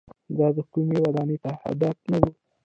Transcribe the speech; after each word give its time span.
دا 0.37 0.47
د 0.55 0.57
کومۍ 0.71 0.97
ودانۍ 1.01 1.37
تهداب 1.43 1.95
نه 2.11 2.17
و. 2.21 2.23